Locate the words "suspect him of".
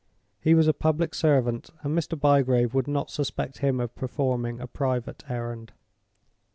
3.11-3.93